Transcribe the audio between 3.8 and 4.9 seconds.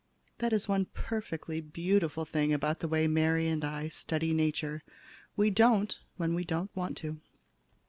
study Nature.